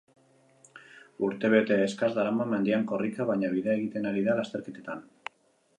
Urtebete 1.27 1.77
eskas 1.89 2.09
darama 2.17 2.49
mendian 2.55 2.89
korrika, 2.93 3.29
baina 3.33 3.53
bidea 3.59 3.79
egiten 3.83 4.13
ari 4.13 4.27
da 4.31 4.39
lasterketetan. 4.43 5.07